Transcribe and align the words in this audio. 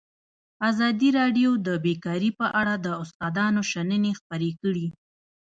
ازادي 0.69 1.09
راډیو 1.19 1.49
د 1.67 1.69
بیکاري 1.85 2.31
په 2.39 2.47
اړه 2.61 2.73
د 2.85 2.87
استادانو 3.03 3.61
شننې 3.71 4.11
خپرې 4.19 4.51
کړي. 4.61 4.87